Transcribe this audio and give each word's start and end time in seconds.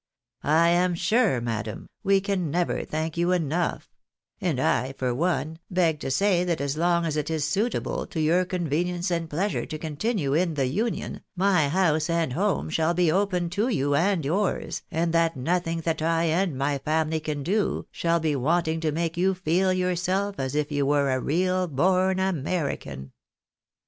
I 0.41 0.69
am 0.69 0.95
sure, 0.95 1.39
madam, 1.41 1.87
we 2.03 2.21
can 2.21 2.49
never 2.49 2.83
thank 2.83 3.17
you 3.17 3.31
enough; 3.33 3.87
and 4.41 4.59
I, 4.59 4.93
for 4.93 5.13
one, 5.13 5.59
beg 5.69 5.99
to 5.99 6.09
say 6.09 6.43
that 6.43 6.59
as 6.59 6.75
long 6.75 7.05
as 7.05 7.17
it 7.17 7.29
is 7.29 7.45
suitable 7.45 8.07
to 8.07 8.19
your 8.19 8.43
convenience 8.45 9.11
and 9.11 9.29
pleasure 9.29 9.63
to 9.67 9.77
continue 9.77 10.33
in 10.33 10.55
the 10.55 10.65
Union, 10.65 11.21
my 11.35 11.69
house 11.69 12.09
and 12.09 12.33
home 12.33 12.67
shall 12.71 12.95
be 12.95 13.11
open 13.11 13.51
to 13.51 13.67
you 13.67 13.93
and 13.93 14.25
yours, 14.25 14.81
and 14.89 15.13
that 15.13 15.37
nothing 15.37 15.81
that 15.81 16.01
I 16.01 16.23
and 16.23 16.57
my 16.57 16.79
family 16.79 17.19
can 17.19 17.43
do, 17.43 17.85
shall 17.91 18.19
be 18.19 18.35
wanting 18.35 18.79
to 18.79 18.91
make 18.91 19.17
you 19.17 19.35
feel 19.35 19.71
yourself 19.71 20.39
as 20.39 20.55
if 20.55 20.71
you 20.71 20.83
were 20.83 21.11
a 21.11 21.19
real 21.21 21.67
born 21.67 22.17
American." 22.19 23.11